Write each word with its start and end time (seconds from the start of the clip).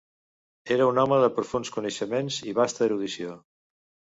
Era 0.75 0.87
un 0.91 1.01
home 1.01 1.19
de 1.25 1.29
profunds 1.35 1.71
coneixements 1.75 2.41
i 2.53 2.57
vasta 2.61 2.85
erudició. 2.87 3.37